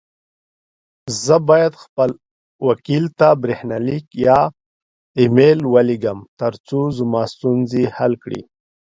[1.23, 2.09] زه بايد خپل
[2.67, 4.39] وکيل ته بريښناليک يا
[5.17, 8.41] اى ميل وليږم، ترڅو زما ستونزي حل کړې.